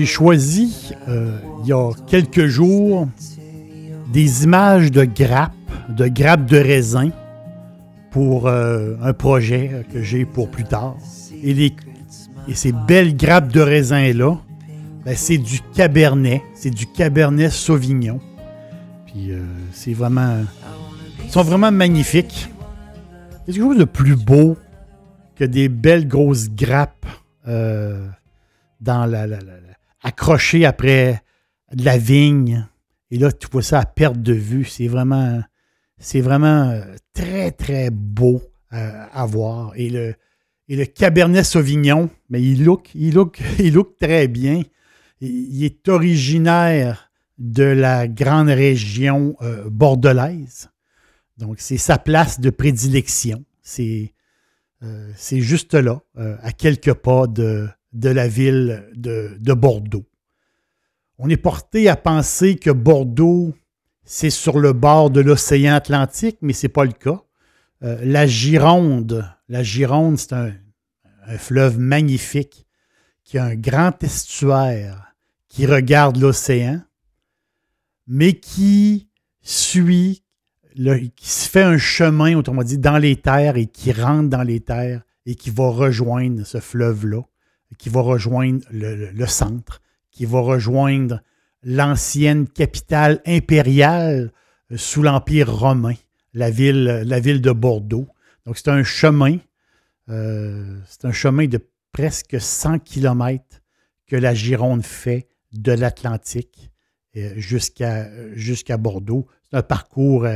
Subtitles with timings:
[0.00, 3.06] J'ai choisi, euh, il y a quelques jours,
[4.10, 5.52] des images de grappes,
[5.90, 7.10] de grappes de raisin
[8.10, 10.96] pour euh, un projet que j'ai pour plus tard.
[11.42, 11.76] Et, les,
[12.48, 14.38] et ces belles grappes de raisin-là,
[15.04, 16.40] ben, c'est du Cabernet.
[16.54, 18.20] C'est du Cabernet Sauvignon.
[19.04, 19.44] Puis euh,
[19.74, 20.38] c'est vraiment...
[21.22, 22.48] Ils sont vraiment magnifiques.
[23.44, 24.56] Quelque chose de plus beau
[25.36, 27.04] que des belles grosses grappes
[27.44, 29.69] dans la, la, la
[30.02, 31.22] accroché après
[31.72, 32.66] de la vigne.
[33.10, 34.64] Et là, tu vois ça à perte de vue.
[34.64, 35.40] C'est vraiment,
[35.98, 39.72] c'est vraiment euh, très, très beau euh, à voir.
[39.76, 40.14] Et le,
[40.68, 44.62] et le Cabernet Sauvignon, mais il look, il look, il look très bien.
[45.20, 50.70] Il est originaire de la grande région euh, bordelaise.
[51.36, 53.44] Donc, c'est sa place de prédilection.
[53.62, 54.12] C'est,
[55.14, 60.06] c'est juste là, à quelques pas de, de la ville de, Bordeaux.
[61.18, 63.54] On est porté à penser que Bordeaux,
[64.04, 67.22] c'est sur le bord de l'océan Atlantique, mais ce n'est pas le cas.
[67.82, 70.52] Euh, la Gironde, la Gironde, c'est un,
[71.38, 72.66] fleuve magnifique
[73.22, 75.14] qui a un grand estuaire
[75.48, 76.80] qui regarde l'océan,
[78.08, 79.08] mais qui
[79.40, 80.24] suit,
[80.74, 84.58] qui se fait un chemin, autrement dit, dans les terres et qui rentre dans les
[84.58, 87.22] terres et qui va rejoindre ce fleuve-là
[87.78, 91.20] qui va rejoindre le, centre, qui va rejoindre
[91.62, 94.32] l'ancienne capitale impériale
[94.72, 95.94] euh, sous l'Empire romain,
[96.34, 98.08] la ville, la ville de Bordeaux.
[98.46, 99.38] Donc c'est un chemin,
[100.08, 101.60] euh, c'est un chemin de
[101.92, 103.44] presque 100 km
[104.06, 106.70] que la Gironde fait de l'Atlantique
[107.16, 109.26] euh, jusqu'à jusqu'à Bordeaux.
[109.50, 110.26] C'est un parcours,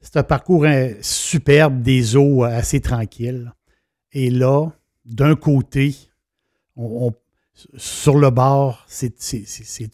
[0.00, 0.66] c'est un parcours
[1.02, 3.52] superbe, des eaux assez tranquilles.
[4.12, 4.70] Et là,
[5.04, 5.94] d'un côté,
[7.76, 9.12] sur le bord, c'est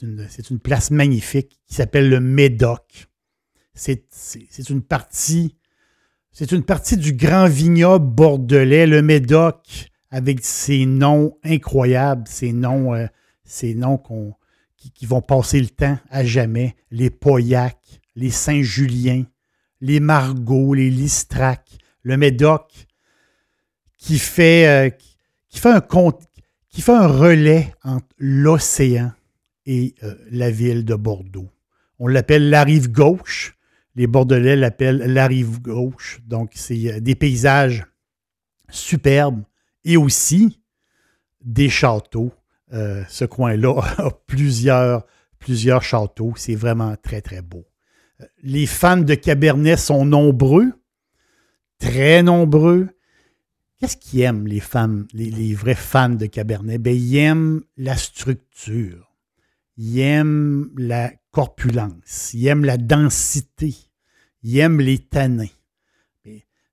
[0.02, 3.08] une, place magnifique qui s'appelle le Médoc.
[3.74, 5.56] C'est une partie.
[6.98, 13.06] Du grand vignoble bordelais, le Médoc, avec ses noms incroyables, ces noms, euh,
[14.76, 16.76] qui, vont passer le temps à jamais.
[16.90, 17.78] Les Pauillac,
[18.14, 19.24] les Saint-Julien,
[19.80, 21.66] les Margot, les Listrac,
[22.02, 22.86] le Médoc,
[23.96, 24.90] qui fait, euh,
[25.48, 25.80] qui fait un,
[26.76, 29.10] qui fait un relais entre l'océan
[29.64, 31.48] et euh, la ville de Bordeaux.
[31.98, 33.56] On l'appelle la rive gauche.
[33.94, 36.20] Les Bordelais l'appellent la rive gauche.
[36.26, 37.86] Donc, c'est euh, des paysages
[38.68, 39.42] superbes
[39.86, 40.60] et aussi
[41.40, 42.34] des châteaux.
[42.74, 45.06] Euh, ce coin-là a plusieurs,
[45.38, 46.34] plusieurs châteaux.
[46.36, 47.64] C'est vraiment très, très beau.
[48.42, 50.74] Les fans de Cabernet sont nombreux,
[51.78, 52.90] très nombreux.
[53.78, 56.78] Qu'est-ce qu'ils aiment, les femmes, les, vrais fans de Cabernet?
[56.78, 59.14] Ben, ils aiment la structure.
[59.76, 62.32] Ils aiment la corpulence.
[62.32, 63.74] Ils aiment la densité.
[64.42, 65.44] Ils aiment les tanins.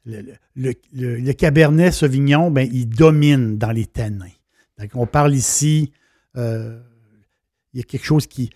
[0.06, 4.28] Le, Cabernet Sauvignon, ben, il domine dans les tanins.
[4.80, 5.92] Donc, on parle ici,
[6.38, 6.81] euh,
[7.74, 8.50] il y a quelque chose qui.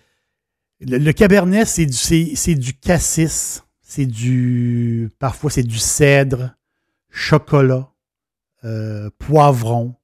[0.80, 5.10] Le, Cabernet, c'est du cassis, c'est du.
[5.18, 6.54] Parfois, c'est du cèdre,
[7.10, 7.90] chocolat,
[8.64, 9.94] euh, poivron,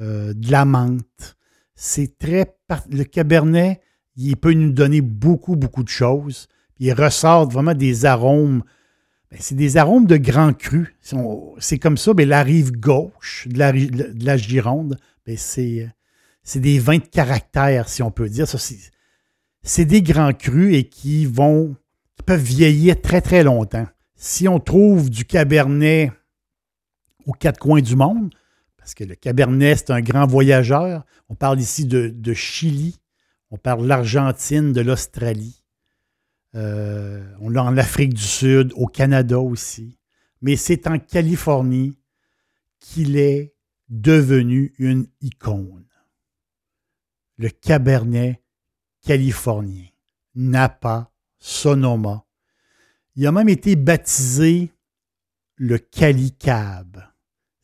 [0.00, 1.36] euh, de la menthe.
[1.74, 2.56] C'est très.
[2.90, 3.80] Le cabernet,
[4.16, 6.48] il peut nous donner beaucoup, beaucoup de choses.
[6.78, 8.62] il ressort vraiment des arômes.
[9.30, 10.96] Ben, c'est des arômes de grand cru.
[11.58, 15.90] C'est comme ça, mais la rive gauche de la, de la Gironde, ben, c'est
[16.56, 18.46] des vins de caractère, si on peut dire.
[19.62, 21.76] C'est des grands crus et qui vont
[22.16, 23.86] qui peuvent vieillir très, très longtemps.
[24.14, 26.12] Si on trouve du cabernet
[27.30, 28.34] aux quatre coins du monde,
[28.76, 31.04] parce que le Cabernet, c'est un grand voyageur.
[31.28, 32.98] On parle ici de, Chili,
[33.52, 35.62] on parle de l'Argentine, de l'Australie.
[36.56, 39.96] Euh, on l'a en Afrique du Sud, au Canada aussi.
[40.42, 42.00] Mais c'est en Californie
[42.80, 43.54] qu'il est
[43.88, 45.86] devenu une icône.
[47.36, 48.42] Le Cabernet
[49.02, 49.86] californien,
[50.34, 52.24] Napa, Sonoma.
[53.14, 54.72] Il a même été baptisé
[55.54, 57.09] le Calicab.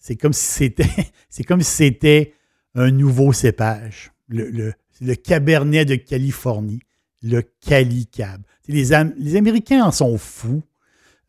[0.07, 0.89] C'est comme si c'était,
[1.29, 2.33] c'est comme si c'était
[2.77, 4.13] un nouveau cépage.
[4.29, 6.79] Le, le, Cabernet de Californie,
[7.23, 8.41] le Calicab.
[8.69, 10.63] Les, les Américains en sont fous.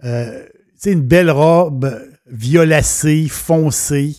[0.04, 0.46] Euh,
[0.76, 4.18] c'est une belle robe violacée, foncée.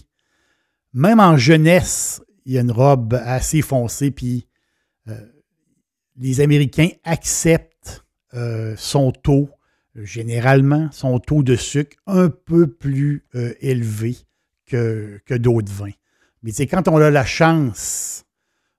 [0.93, 4.49] Même en jeunesse, il y a une robe assez foncée, puis
[5.06, 5.14] euh,
[6.16, 9.50] les Américains acceptent euh, son taux,
[9.94, 14.16] généralement, son taux de sucre un peu plus euh, élevé
[14.69, 15.93] que, d'autres vins.
[16.43, 18.25] Mais c'est quand on a la chance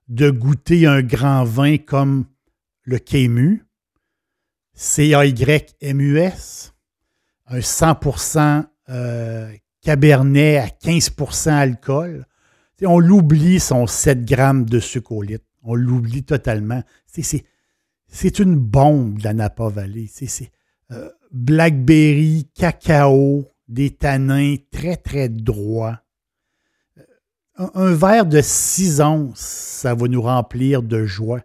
[0.08, 2.24] de goûter un grand vin comme
[2.82, 3.64] le Kému,
[4.74, 6.74] C-A-Y-M-U-S,
[7.46, 9.52] un 100% euh,
[9.82, 12.26] Cabernet à 15% alcool.
[12.84, 15.44] on l'oublie son 7 grammes de sucre au litre.
[15.62, 16.82] On l'oublie totalement.
[17.06, 20.06] C'est une bombe la Napa Valley.
[20.10, 20.50] C'est
[20.90, 26.02] euh, blackberry, cacao, des tanins très, très droits.
[26.98, 31.40] Euh, un, verre de 6 onces, ça va nous remplir de joie.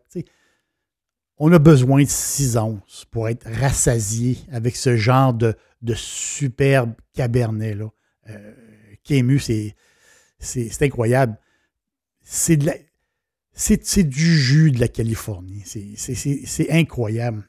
[1.38, 5.56] on a besoin de 6 onces pour être rassasié avec ce genre de,
[5.94, 7.76] superbe cabernet.
[7.76, 7.90] Là.
[8.30, 8.54] Euh,
[9.04, 9.76] Kému, c'est,
[10.82, 11.38] incroyable.
[12.24, 12.72] C'est, de
[13.54, 15.62] c'est, du jus de la Californie.
[15.64, 17.48] C'est, incroyable.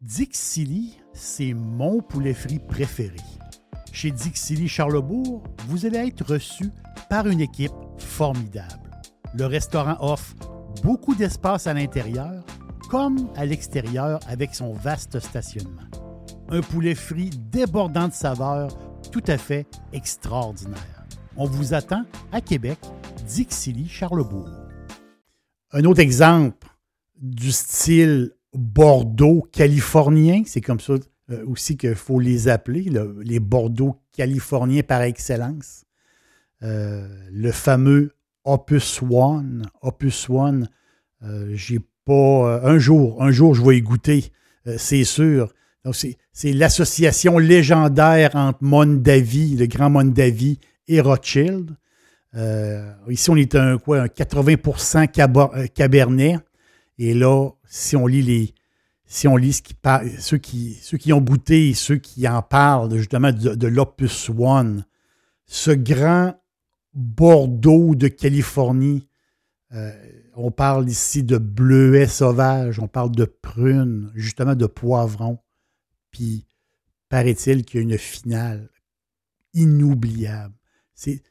[0.00, 3.16] Dixili, c'est mon poulet frit préféré.
[3.92, 6.70] Chez Dixili Charlebourg, vous allez être reçu
[7.10, 8.90] par une équipe formidable.
[9.34, 10.34] Le restaurant offre
[10.82, 12.44] beaucoup d'espace à l'intérieur
[12.88, 15.88] comme à l'extérieur avec son vaste stationnement
[16.50, 18.76] un poulet frit débordant de saveurs,
[19.12, 21.06] tout à fait extraordinaire.
[21.36, 22.78] On vous attend à Québec,
[23.26, 24.48] Dixilly, Charlebourg.
[25.72, 26.66] Un autre exemple
[27.20, 30.94] du style Bordeaux californien, c'est comme ça
[31.30, 32.90] euh, aussi qu'il faut les appeler,
[33.22, 35.84] les Bordeaux californiens par excellence.
[36.62, 38.12] Euh, le fameux
[38.44, 39.66] Opus One.
[39.82, 40.68] Opus One,
[41.22, 42.62] euh, j'ai pas.
[42.64, 44.32] un jour, un jour, je vais y goûter,
[44.78, 45.52] c'est sûr.
[46.32, 51.76] C'est l'association légendaire entre Mondavi, le grand Mondavi, et Rothschild.
[53.08, 56.38] Ici, on est un, quoi, un 80% euh, Cabernet.
[56.98, 58.54] Et là, si on lit les.
[59.10, 59.74] Si on lit ce qui
[60.18, 64.84] ceux, qui, ont goûté ceux qui en parlent justement de, l'Opus One,
[65.46, 66.34] ce grand
[66.92, 69.08] Bordeaux de Californie,
[69.72, 69.92] euh,
[70.34, 75.38] on parle ici de bleuets sauvages, on parle de prunes, justement de poivrons.
[76.10, 76.46] Puis,
[77.08, 78.68] paraît-il qu'il y a une finale
[79.54, 80.54] inoubliable.
[80.94, 81.22] C'est,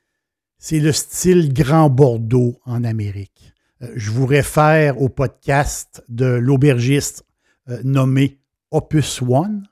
[0.71, 3.53] le style Grand Bordeaux en Amérique.
[3.83, 7.26] Euh, je vous réfère au podcast de l'aubergiste
[7.69, 8.39] euh, nommé
[8.71, 9.67] Opus One.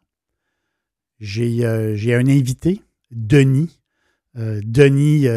[1.20, 2.82] J'ai, euh, un invité,
[3.12, 3.80] Denis.
[4.36, 5.28] Denis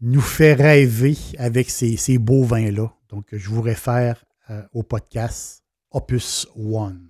[0.00, 2.90] nous fait rêver avec ces, beaux vins-là.
[3.10, 4.24] Donc, je vous réfère
[4.72, 7.08] au podcast Opus One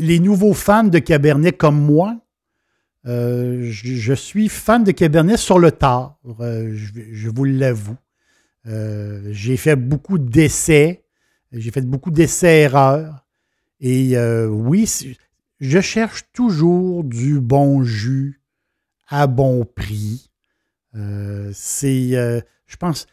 [0.00, 2.18] les nouveaux fans de Cabernet comme moi,
[3.06, 7.96] euh, je, suis fan de Cabernet sur le tard, euh, je, vous l'avoue.
[8.66, 11.04] Euh, j'ai fait beaucoup d'essais,
[11.50, 13.21] j'ai fait beaucoup d'essais-erreurs.
[13.82, 14.88] Et oui,
[15.60, 18.40] je cherche toujours du bon jus
[19.08, 20.30] à bon prix.
[20.94, 23.06] c'est, je pense,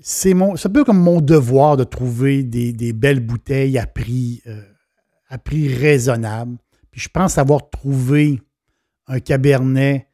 [0.00, 4.42] c'est un peu comme mon devoir de trouver des, des belles bouteilles à prix
[5.32, 6.58] à prix raisonnable.
[6.90, 8.42] Puis je pense avoir trouvé
[9.06, 10.08] un cabernet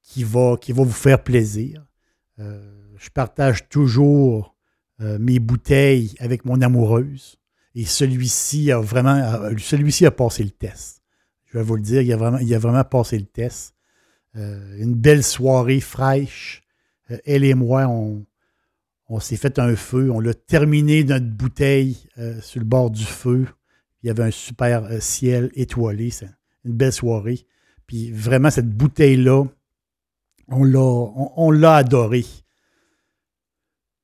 [0.00, 1.84] qui va, qui va vous faire plaisir.
[2.38, 4.54] Euh, je partage toujours
[5.00, 7.39] euh, mes bouteilles avec mon amoureuse.
[7.74, 11.02] Et celui-ci a vraiment celui-ci a passé le test.
[11.46, 13.74] Je vais vous le dire, il a vraiment, il a vraiment passé le test.
[14.36, 16.62] Euh, une belle soirée fraîche.
[17.24, 18.24] elle et moi, on,
[19.08, 20.10] on s'est fait un feu.
[20.10, 22.08] On l'a terminé notre bouteille
[22.40, 23.46] sur le bord du feu.
[24.02, 26.10] Il y avait un super euh, ciel étoilé.
[26.10, 26.30] C'est
[26.64, 27.46] une belle soirée.
[27.86, 29.44] Puis vraiment, cette bouteille-là,
[30.48, 32.24] on l'a, on, l'a adorée.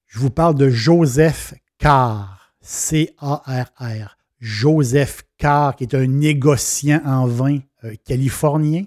[0.06, 4.18] Je vous parle de Joseph Carr, C-A-R-R.
[4.40, 8.82] Joseph Carr, qui est un négociant en vin euh, californien.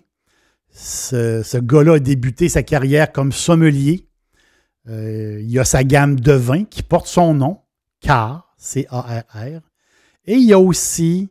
[0.71, 4.09] ce, gars-là a débuté sa carrière comme sommelier.
[4.89, 7.61] Euh, il a sa gamme de vins qui porte son nom,
[8.01, 9.61] Car, C-A-R-R.
[10.25, 11.29] Et il y a aussi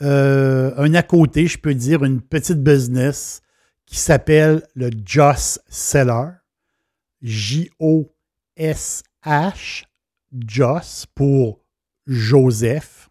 [0.00, 3.42] euh, un à côté, je peux dire, une petite business
[3.84, 6.30] qui s'appelle le Joss Seller.
[7.20, 8.14] J-O-S-H,
[10.32, 11.61] Joss pour
[12.06, 13.10] Joseph.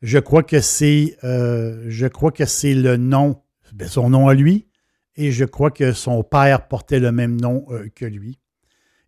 [0.00, 4.34] Je crois que c'est, euh, je crois que c'est le nom, ben, son nom à
[4.34, 4.68] lui,
[5.16, 8.38] et je crois que son père portait le même nom euh, que lui.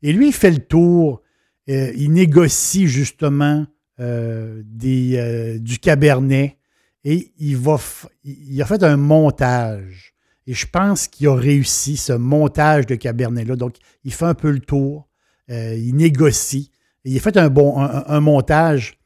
[0.03, 1.23] Et lui, il fait le tour,
[1.69, 3.67] euh, il négocie justement
[3.99, 6.57] des, du Cabernet
[7.05, 7.77] et il, va
[8.25, 10.15] il a fait un montage.
[10.47, 13.57] Et je pense qu'il a réussi ce montage de Cabernet-là.
[13.57, 15.07] Donc, il fait un peu le tour,
[15.51, 16.71] il négocie.
[17.05, 17.79] Il a fait un, bon,
[18.21, 18.99] montage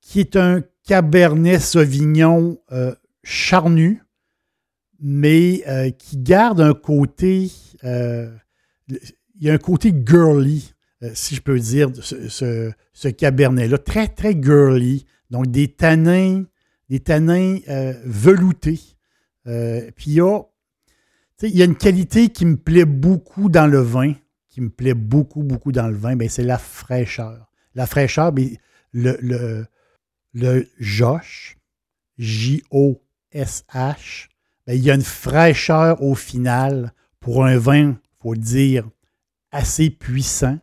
[0.00, 4.02] qui est un Cabernet Sauvignon euh, charnu,
[5.00, 7.50] mais euh, qui garde un côté.
[7.84, 8.30] Euh,
[8.88, 10.72] il y a un côté girly,
[11.12, 13.78] si je peux dire, ce, ce, Cabernet-là.
[13.78, 15.04] Très, très girly.
[15.30, 16.44] Donc, des tanins,
[16.88, 17.58] des tanins
[18.04, 18.80] veloutés.
[19.44, 20.22] puis il.
[21.42, 24.14] Il y a une qualité qui me plaît beaucoup dans le vin,
[24.56, 27.52] qui me plaît beaucoup, beaucoup dans le vin, ben, c'est la fraîcheur.
[27.74, 28.56] La fraîcheur, ben,
[28.90, 29.66] le, le,
[30.32, 31.58] le Josh,
[32.16, 32.68] J-O-S-H,
[34.66, 38.88] ben, il y a une fraîcheur au final pour un vin, il faut le dire,
[39.52, 40.58] assez puissant,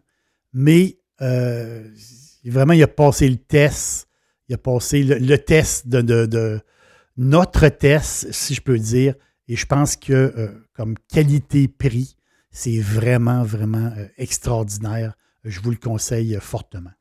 [0.53, 1.87] mais euh,
[2.43, 4.07] vraiment, il a passé le test,
[4.49, 6.59] il a passé le, test de,
[7.15, 9.13] notre test, si je peux dire,
[9.47, 12.15] et je pense que euh, comme qualité-prix,
[12.53, 15.13] c'est vraiment, vraiment euh, extraordinaire.
[15.43, 16.91] Je vous le conseille fortement.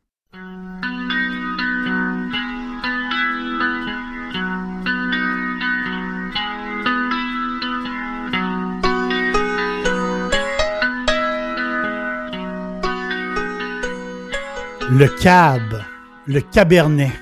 [14.95, 15.83] Le cab,
[16.27, 17.13] le cabernet,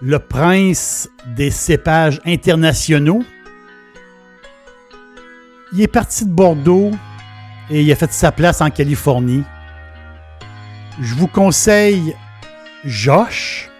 [0.00, 3.22] le prince des cépages internationaux.
[5.72, 6.92] Il est parti de Bordeaux
[7.70, 9.42] et il a fait sa place en Californie.
[11.00, 12.14] Je vous conseille
[12.84, 13.70] Josh,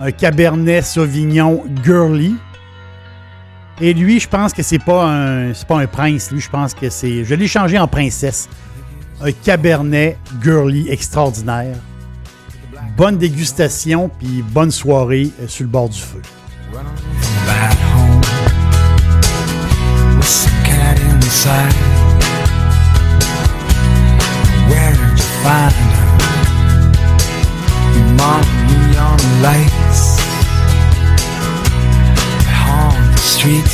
[0.00, 2.34] un cabernet sauvignon girly.
[3.80, 6.88] Et lui, je pense que c'est pas un pas un prince, lui je pense que
[6.90, 8.48] c'est je l'ai changé en princesse.
[9.20, 11.76] Un cabernet girly extraordinaire
[12.96, 16.22] bonne dégustation puis bonne soirée euh, sur le bord du feu.
[25.44, 26.08] find her.
[28.00, 30.02] Among neon lights,
[32.72, 33.73] on the streets.